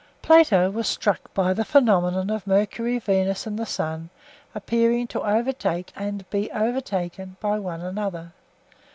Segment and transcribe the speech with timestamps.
[0.23, 4.09] Plato was struck by the phenomenon of Mercury, Venus, and the Sun
[4.55, 8.33] appearing to overtake and be overtaken by one another.